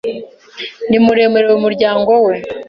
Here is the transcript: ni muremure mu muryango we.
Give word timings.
ni 0.89 0.97
muremure 1.05 1.47
mu 1.51 1.59
muryango 1.65 2.11
we. 2.25 2.33